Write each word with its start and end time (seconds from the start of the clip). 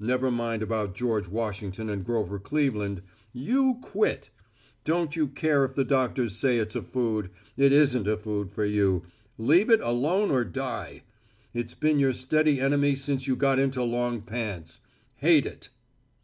Never 0.00 0.32
mind 0.32 0.64
about 0.64 0.96
George 0.96 1.28
Washington 1.28 1.88
and 1.88 2.04
Grover 2.04 2.40
Cleveland. 2.40 3.02
You 3.32 3.78
quit. 3.80 4.30
Don't 4.82 5.14
you 5.14 5.28
care 5.28 5.64
if 5.64 5.76
the 5.76 5.84
doctors 5.84 6.34
say 6.36 6.58
it's 6.58 6.74
a 6.74 6.82
food. 6.82 7.30
It 7.56 7.72
isn't 7.72 8.08
a 8.08 8.16
food 8.16 8.50
for 8.50 8.64
you. 8.64 9.04
Leave 9.38 9.70
it 9.70 9.80
alone 9.80 10.32
or 10.32 10.42
die. 10.42 11.04
It's 11.52 11.74
been 11.74 12.00
your 12.00 12.14
steady 12.14 12.60
enemy 12.60 12.96
since 12.96 13.28
you 13.28 13.36
got 13.36 13.60
into 13.60 13.84
long 13.84 14.22
pants. 14.22 14.80
Hate 15.18 15.46
it." 15.46 15.68